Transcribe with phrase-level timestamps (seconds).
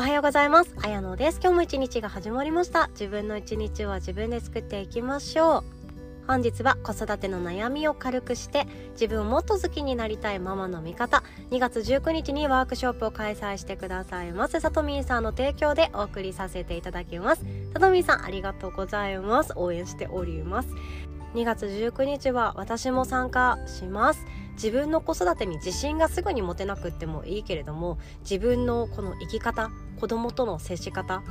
[0.00, 0.74] おはようございます。
[0.80, 1.40] あやのです。
[1.42, 2.88] 今日も一日が始まりました。
[2.92, 5.64] 自分の一日は自分で作っていきましょう。
[6.26, 11.22] 本日は子育ての悩みを軽くして自分をもっと好きになりたいママの味方。
[11.50, 14.58] 2月19日にワークショップを開催してくださいます。
[14.60, 17.44] さとみんさんの提供でお送りさせていただきます。
[17.74, 19.52] さとみんさんありがとうございます。
[19.56, 20.70] 応援しております。
[21.34, 24.24] 2月19日は私も参加します。
[24.62, 31.22] 自分の子育てに自信がすぐに持てなくってもいいけれども自分のこの生き方子供との接し方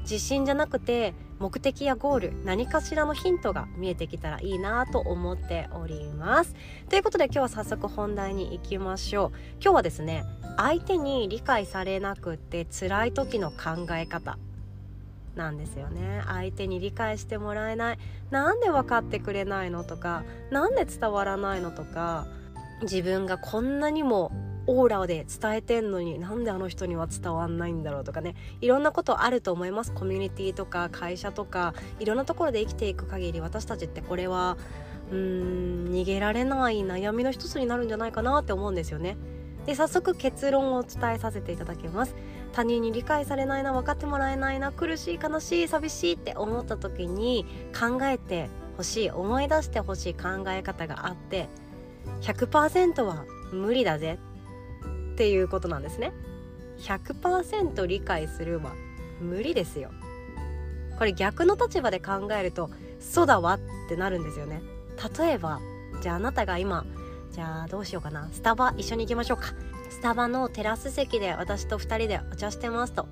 [0.00, 6.56] 自信じゃなくて目的やゴール何かしらのヒントが見えてきたらいいなと思っております。
[6.88, 9.30] ということで今日は早速本題に行きましょう。
[9.60, 10.24] 今日はですね
[10.56, 14.38] 相手に理解されなくって辛い時の考え方
[15.36, 16.22] なんですよね。
[16.26, 17.98] 相手に理解してもらえない。
[18.30, 22.26] なんで分かってくれないのとか何で伝わらないのとか
[22.82, 24.32] 自分がこんなにも
[24.66, 28.34] オーラで伝えてんのになんであの人には伝わんないんだろうとかね。
[28.60, 29.92] いろんなことあると思います。
[29.92, 34.56] コミュニティとか会社とかいろんなところで生きていく限り私たちってこれは
[35.12, 39.16] うーん逃げられない悩みの一つになるんじゃないかなって思うんですよね。
[39.66, 42.14] で早速結論を伝えさせていただきます。
[42.52, 47.44] 他人に理解されないな分かってもらえないな苦しい悲しい寂しいって思った時に
[47.78, 51.48] 考えてほしい思い出してほしい考え方があって
[52.22, 54.18] 100%は無理だぜ。
[55.14, 56.12] っていうことなんですね。
[56.78, 58.72] 100%理解するは
[59.20, 59.90] 無理ですよ。
[60.98, 64.62] これ逆の立場で考えるとそうだわってなるんですよね。
[65.18, 65.60] 例えば
[66.02, 66.84] じゃああなたが今
[67.32, 68.28] じゃあどうしようかな。
[68.32, 69.54] スタバ一緒に行きましょうか。
[69.88, 73.06] スタバのテラス席で私と2人でお茶してますと。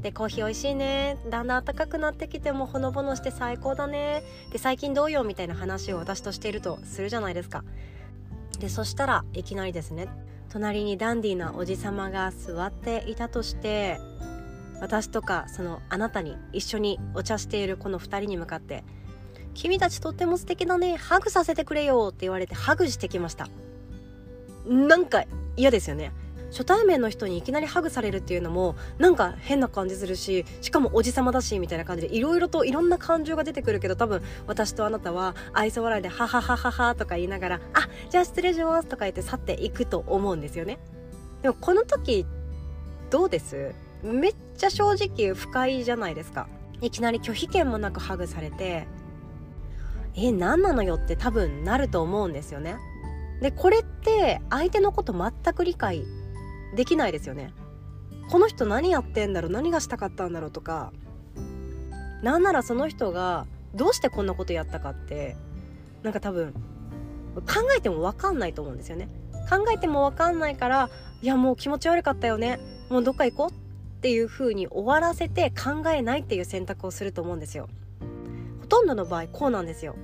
[0.00, 1.16] でコーヒー美味しいね。
[1.30, 4.22] だんだん暖かくなってきてもほのぼのして最高だね。
[4.52, 7.64] で最近どうよみたいな話を私としているとするじゃないですか。
[8.58, 10.08] でそしたらいきなりですね。
[10.50, 13.98] 隣にダンディーなおじさまが座っていたとして
[14.80, 18.84] 私とかそのあなたに一緒にお茶しているこの2人に向かって
[19.54, 20.96] 「君たちとっても素敵だね。
[20.96, 23.48] ハグさせてくれよ」って言われてハグしてきました。
[24.66, 25.24] なんか
[25.56, 26.12] 嫌ですよね。
[26.54, 40.78] 初対面の人にいきなりハグされるっていうのもなんか変な感じするししかもおじさまだしみたいな感じでいろいろといろんな感情が出てくるけど多分私とあなたは愛想笑いで「ハハハハハ」とか言いながら「あじゃあ失礼します」とか言って去っていくと思うんですよね。
[41.42, 42.24] でもこの時
[43.10, 43.74] どうです？
[44.04, 46.46] めっちゃ正直不快じゃないですか。
[46.80, 48.86] いきなり拒否権もなくハグされて
[50.14, 52.76] え何なのよって多分なると思うんですよね。
[53.40, 56.04] でこれって相手のこと全く理解
[56.74, 57.52] できないですよね。
[58.30, 60.92] この人何やってんだろう何がしたかったんだろうとか。
[62.22, 65.36] なんならその人がどうしてこんなことやったかって
[66.02, 66.54] なんか多分
[67.34, 67.42] 考
[67.76, 69.08] えても分かんないと思うんですよね。
[69.50, 70.88] 考えても分かんないから
[71.20, 72.58] いやもう気持ち悪かったよね。
[72.88, 73.54] もうどっか行こうっ
[74.00, 77.68] ていう風に終わらせて考えないっていう選択をすると思うんですよ。
[78.60, 79.96] ほとんどの場合こうなんですよ。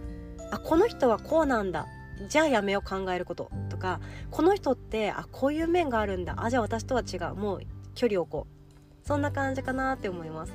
[0.50, 1.86] あこの人はこうなんだ。
[2.28, 3.69] じゃあやめよう考えることと。
[3.80, 6.36] かこの人ってあこういう面があるんだ。
[6.36, 7.34] あじゃあ私とは違う。
[7.34, 7.60] もう
[7.96, 9.06] 距離を置こう。
[9.06, 10.52] そんな感じかなって思います。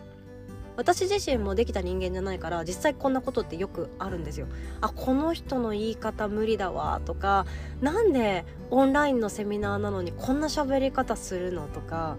[0.78, 4.48] 私自身もできた人間じゃないから実際こんなことってよくあるんですよ。
[4.82, 7.46] あこの人の言い方無理だわとか
[7.82, 12.18] なんでオンラインのセミナーなのにこんな喋り方するのとか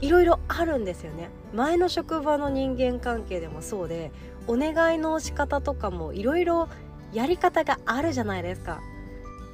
[0.00, 1.30] いろいろあるんですよね。
[1.54, 4.12] 前の職場の人間関係でもそうで
[4.46, 6.68] お願いの仕方とかもいろいろ
[7.12, 8.82] やり方があるじゃないですか。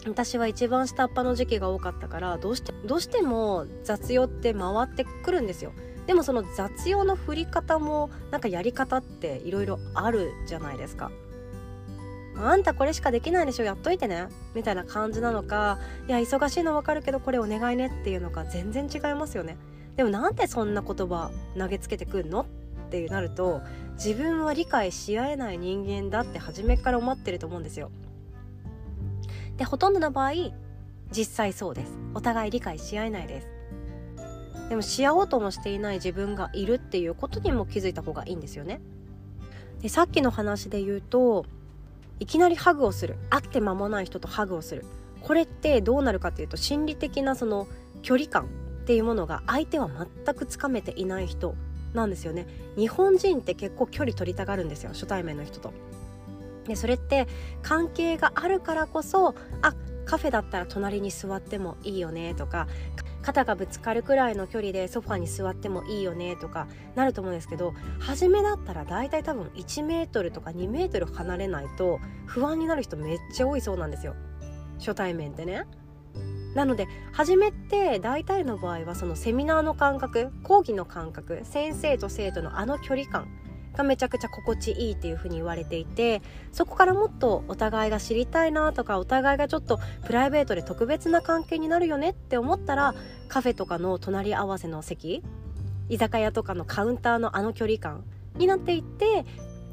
[0.06, 5.72] 私は一番下っ端の時期が多かったからどうしてどうしても雑用って回ってくるんですよ。
[6.06, 11.10] でもその雑用の振り方もなんかやり方っていろいろあるじゃないですか。
[12.36, 14.28] あんたこれしかできないでしょやっといてね。
[14.54, 15.78] みたいな感じなのか
[16.08, 19.58] いや忙しいの分かるけどこれお願いねっていうのか全然違いますよね。
[19.96, 22.46] でもなんでそんな言葉投げつけてくんのっ
[22.90, 23.60] てなると
[23.94, 27.90] 自分は理解し合えない人間だって初めから思ってると思うんですよ。
[29.60, 30.32] でほとんどの場合
[31.12, 31.92] 実際そうです。
[32.14, 33.48] お互い理解し合えないです。
[34.70, 38.80] でもし合おうともしていない自分がいるっていうことにも気づいた方がいいんですよね。
[39.82, 41.44] でさっきの話で言うと
[42.20, 43.18] いきなりハグをする。
[43.28, 44.86] 会って間もない人とハグをする。
[45.20, 47.68] これってどうなるかっていうと心理的なその
[48.00, 48.46] 距離感っ
[48.86, 49.90] ていうものが相手は
[50.24, 51.54] 全くつかめていない人
[51.92, 52.46] なんですよね。
[52.78, 55.74] 日本人って結構距離取りたがるんですよ初対面の人と。
[56.70, 57.26] でそれって
[57.62, 59.74] 関係があるからこそあ
[60.04, 62.68] カフェだったら隣に座ってもいいよねとか
[63.22, 74.14] 肩がぶつかるくらいの距離でソファに座ってもいいよねとかなると思うんですけど初めだったら大体多分1メートルとか2メートル離れないと不安になる人めっちゃ多いそうなんですよ。
[74.78, 75.66] 初対面ってね。
[76.54, 83.28] なので初めって大体の場合はそのセミナーの感覚講義の感覚先生と生徒のあの距離感
[83.80, 86.22] がめちゃくちゃ心地いいっていうふうに言われていて
[86.52, 92.94] そこからもっとお互いが知りたいなとかお互いがちょっとプライベートで特別な関係になるよねって思ったら
[93.28, 95.22] カフェとかの隣り合わせの席
[95.88, 98.04] 居酒屋とかのカウンターのあの距離感
[98.36, 99.24] になっていって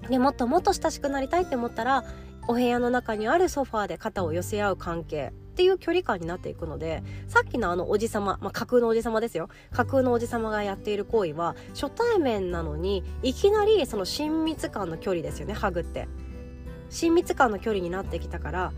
[0.10, 2.03] でもっともっと親しくなりたいって思ったら
[2.47, 5.33] お部屋の中にあるソファーで肩を寄せ合う関係。
[5.57, 9.49] っていう距離感になっていくのでさっきのあのおじさま、あ、架空のおじさまですよ。
[9.71, 16.07] 架空のおじさまがやっている行為は初対面なのにいきなりその親密感の距離ですよねハグって。
[16.91, 18.71] 親密感の距離になってきたから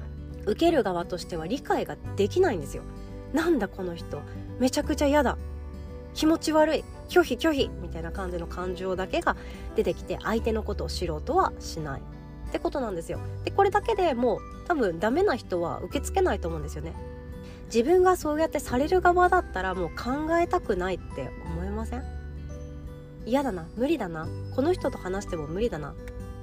[0.45, 2.83] 受ける側としては理解ができないんですよ。
[3.33, 4.21] なんだこの人
[4.57, 5.37] めちゃくちゃ嫌だ。
[6.13, 6.85] 気持ち悪い。
[7.09, 7.69] 拒否拒否。
[7.81, 9.35] みたいな感じの感情だけが
[9.75, 12.01] 出てきて相手のことを知ろうとはしない。
[12.49, 13.19] ってことなんですよ。
[13.45, 16.93] でこれだけでもう多分ダメな人は受け付けないと思うんですよね。
[17.73, 22.03] 自分がそうやってされる側だったらもう考えたくないって思いません？
[23.25, 24.27] 嫌だな無理だな。
[24.55, 25.93] この人と話しても無理だな。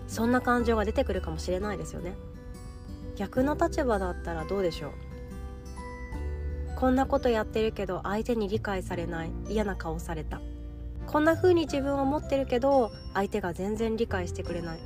[0.06, 2.14] そんな感情が出てくるかもしれないですよね。
[3.16, 4.92] 逆の立場だったらどうでしょう？
[6.76, 9.32] こんなことやってるけど相手に理解されない。
[9.48, 10.40] 嫌な顔された。
[11.06, 14.78] こんな風に自分を持ってるけど相手が全然理解してくれない。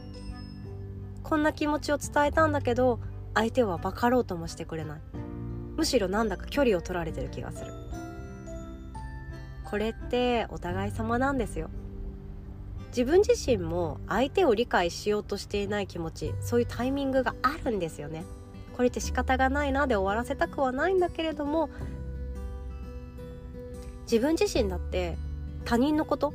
[1.30, 2.98] こんな気持ちを伝えたんだけど
[3.34, 5.00] 相手は分かろうともしてくれない。
[5.76, 7.72] むしろなんだか距離を取られてる気がする。
[9.64, 11.70] これってお互い様なんですよ。
[12.88, 18.24] 自分自身も相手を理解しようとしていない気持ちそういうタイミングがあるんですよね。
[18.76, 21.70] これって仕方がないなで終わらせたくはないんだけれども
[24.02, 25.16] 自分自身だって
[25.64, 26.34] 他人のこと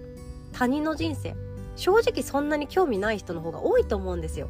[0.54, 1.36] 他人の人生
[1.76, 4.48] 正直そんなに興味ない人の方が多いと思うんですよ。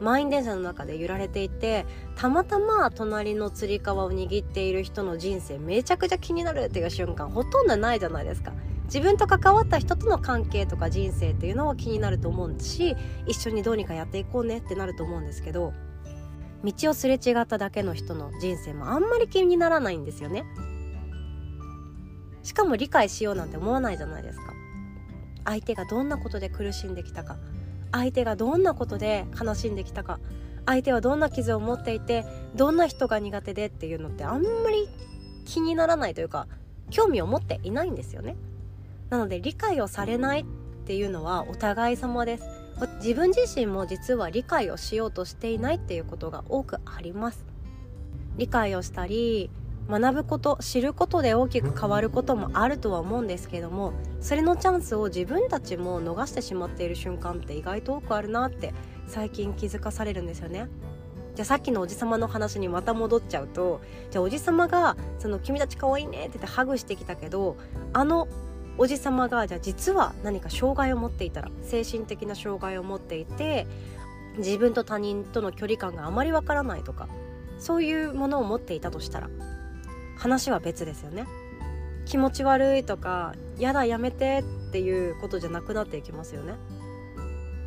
[0.00, 8.52] 満員電車の中で揺られていてたまたま隣のつり革を握っている人の人生めちゃくちゃ気になるっていう瞬間ほとんどないじゃないですか。
[8.84, 12.96] 自分と関わった人との関係とか人生っていうのは気になると思うし
[13.26, 15.72] 一緒にどうにかやっていこうねってなると思うんですけど
[16.62, 20.44] 道をすれ違っただけの人の人生もあんまり気にならないんですよね。
[22.42, 24.52] しかも理解しようなんて思わないじゃないですか。
[25.44, 27.36] 相手がどんなことで苦しんできたか。
[27.92, 30.18] 相手がどんなことで悲しんできたか
[30.66, 32.24] 相手はどんな傷を持っていて
[32.54, 34.88] どんな人が苦手でっていうのってあんまり
[35.44, 36.46] 気にならないというか
[36.90, 38.36] 興味を持っていないんですよね。
[39.10, 40.44] なので理解をされないっ
[40.86, 42.44] ていうのはお互い様です。
[42.98, 47.44] 自分自身も実は理解をしようとしていないっていうことが多くあります。
[48.36, 49.50] 理解をしたり
[49.88, 58.74] 学ぶこと知ることで大きく変わることもあるとは思うんですけどもそれのチャンスを自分たちも逃してしまっている瞬間って意外と多くあるなって
[59.06, 60.68] 最近気づかされるんですよね。
[61.36, 67.56] じゃあさっきのおじさまの話にまた戻っちゃうとじゃあおじさまが「その君たち可愛いね」って言ってハグしてきたけど
[67.92, 68.26] あの
[68.78, 73.66] おじさまがじゃあ実は何か障害を持っていたら精神的な障害を持っていて
[74.38, 77.06] 自分と他人との距離感があまりわからないとか
[77.58, 79.28] そういうものを持っていたとしたら
[80.16, 81.26] 話は別ですよね。
[82.04, 86.54] 気持ち悪いとかやだやめてっていうことじゃなくなっていきますよね。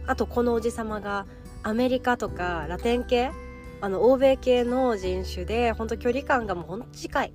[0.08, 1.26] あとこのおじさまが
[1.62, 3.32] アメリカとかラテン系
[3.82, 7.34] あの欧米系の人種で本当距離感がもうほんと近い。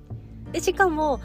[0.53, 1.21] でしかも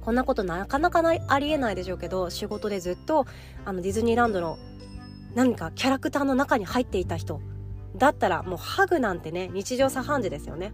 [0.00, 3.26] こんなことなかなかないありえないでしょうけど仕事でずっと
[3.64, 4.58] あのディズニーランドの
[5.34, 7.40] 何かキャラクターの中に入っていた人。
[7.96, 10.72] だったらもうハグなんてね日常茶飯事ですよね。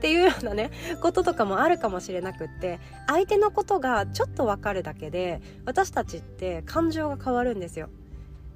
[0.00, 0.70] っていうようなね
[1.02, 7.90] こととかもあるかもしれなくって相手のことがちょっとわかるだけで私たちって感情が変わるんですよ。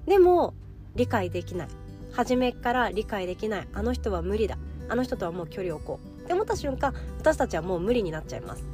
[0.06, 0.54] でも
[0.96, 1.68] 理解できない。
[2.12, 3.68] 初めから理解できない。
[3.74, 4.56] あの人は無理だ。
[4.88, 6.22] あの人とはもう距離を置こう。
[6.22, 8.64] って思った瞬間私たちはもう無理になっちゃいます。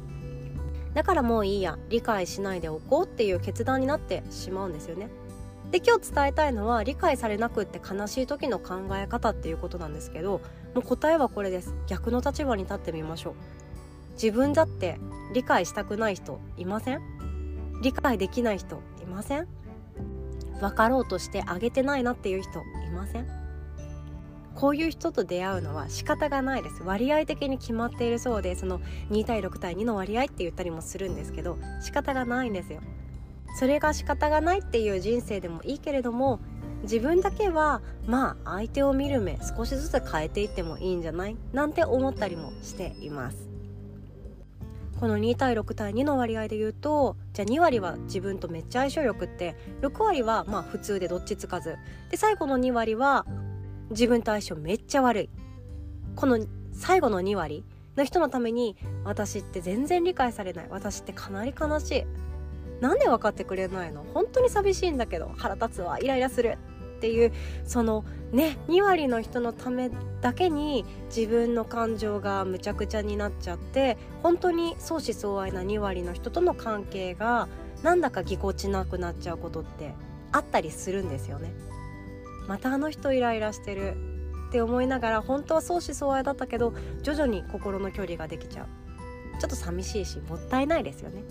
[0.93, 1.77] だからもういいや。
[1.89, 5.09] 理解しないでおこうっていう決断になってしまうんですよね。
[5.71, 10.41] で今日伝えたいのは理解されなくって悲しい時の考え方っていうことなんですけど
[10.75, 11.73] もう答えはこれです。
[11.87, 13.33] 逆の立場に立ってみましょう。
[14.13, 14.99] 自分だって
[15.33, 17.01] 理解したくない人いません？
[17.81, 19.47] 理解できない人いません？
[20.59, 23.27] 分かろうとしてあげてないなっていう人いません？
[24.53, 26.83] こういう人と出会うのは仕方がないです。
[26.83, 32.81] 割合的に決まっているそうでその2対6対2の割合って言ったりもするんですけど仕方がないんですよ。
[33.57, 36.39] それが仕方がないっていう人生でもいいけれども
[36.83, 41.37] 自分だけはまあ相手を見る目少しずつ変えていってもいいんじゃない？
[41.53, 43.49] なんて思ったりもしています。
[44.99, 51.77] この2対6対2の割合で言うとじゃあ2割は自分とめっちゃ相性よくって6割はまあ普通でどっちつかず。
[52.09, 53.25] で最後の2割は
[53.89, 55.29] 自分と相性めっちゃ悪い。
[56.15, 56.39] この
[56.71, 57.63] 最後の2割
[57.95, 60.67] の人のために私って全然理解されない。
[60.69, 62.03] 私ってかなり悲しい。
[62.81, 64.03] なんで分かってくれないの？
[64.13, 66.57] 本当に寂しいんだけど腹立つわイライラする
[66.97, 67.31] っていう
[67.65, 69.89] そのね2割の人のため
[70.21, 70.85] だけに
[71.15, 77.47] 自分の感情がむちゃくちゃになっちゃって本当に相思相愛な2割の人との関係が
[77.81, 79.93] なんだかぎこちなくなっちゃうことって
[80.31, 81.53] あったりするんですよね。
[82.47, 83.95] またあの人イライラしてる
[84.49, 88.67] って思いながら本当は相思相愛だったけど徐々に心の距離ができちゃう
[89.39, 91.23] ちょっと寂しいしもったいないですよね。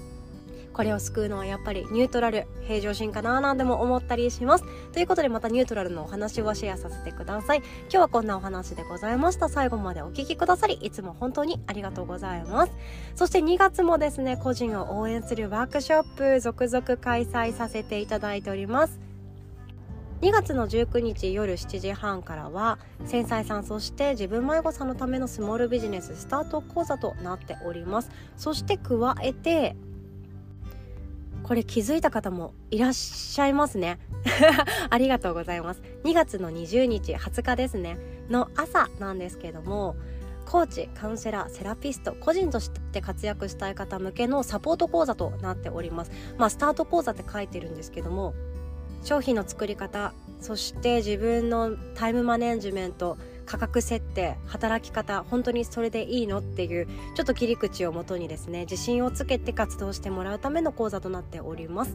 [0.72, 4.64] これを救うのはやっぱりニュートラル平常心かななんても思ったりします。
[4.92, 9.48] ということでまたニュートラルのお話をシェアさせてください今日はこんなお話でございました。
[9.48, 12.72] 最後までお聞きくださりいつも本当にありがとうございます。
[13.14, 19.00] そして2月もですね個人を応援するワークショップ続々開催させていただいております。
[20.22, 28.10] 2月の19日夜7時半からは繊細さんそして自分迷子さんのためのスモールビジネススタート講座となっております。
[28.36, 29.76] そして加えて
[31.50, 33.98] これ気づいた方もいらっしゃいますね。
[34.88, 35.82] ありがとうございます。
[36.04, 37.98] 2月の20日20日ですね。
[38.28, 39.96] の朝なんですけども
[40.46, 46.12] コーチカウンセラーセラピスト個人として活躍したい方向けのサポート講座となっております。
[46.38, 48.32] まあスタート講座って書いてるんですけども
[49.02, 61.94] 商品の作り方そして自分のタイムマネジメント価格設定働き方本当にそれでいいのっていうちょっと切り口をもとにですね自信をつけて活動してもらうための講座となっております。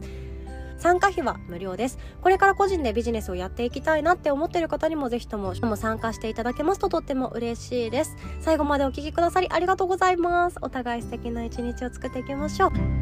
[0.78, 1.98] 参加費は無料です。
[2.20, 8.16] これから個人でビジネスをやっていきたいなって思っている方にもぜひとも参加していただけますととっても嬉しいです。
[8.40, 10.58] 最後までお聴きくださりありがとうございます。
[10.60, 12.95] お互い素敵な一日を作っていきましょう。